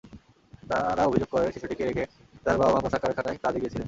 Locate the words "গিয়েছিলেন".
3.59-3.79